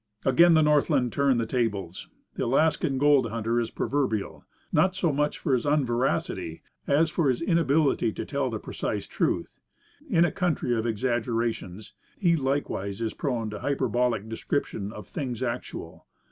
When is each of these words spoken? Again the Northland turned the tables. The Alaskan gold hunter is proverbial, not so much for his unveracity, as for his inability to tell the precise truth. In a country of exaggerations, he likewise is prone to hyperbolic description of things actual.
Again 0.25 0.55
the 0.55 0.63
Northland 0.63 1.13
turned 1.13 1.39
the 1.39 1.45
tables. 1.45 2.07
The 2.33 2.45
Alaskan 2.45 2.97
gold 2.97 3.29
hunter 3.29 3.59
is 3.59 3.69
proverbial, 3.69 4.43
not 4.73 4.95
so 4.95 5.13
much 5.13 5.37
for 5.37 5.53
his 5.53 5.63
unveracity, 5.63 6.63
as 6.87 7.11
for 7.11 7.29
his 7.29 7.39
inability 7.39 8.11
to 8.13 8.25
tell 8.25 8.49
the 8.49 8.57
precise 8.57 9.05
truth. 9.05 9.59
In 10.09 10.25
a 10.25 10.31
country 10.31 10.73
of 10.75 10.87
exaggerations, 10.87 11.93
he 12.17 12.35
likewise 12.35 12.99
is 12.99 13.13
prone 13.13 13.51
to 13.51 13.59
hyperbolic 13.59 14.27
description 14.27 14.91
of 14.91 15.07
things 15.07 15.43
actual. 15.43 16.07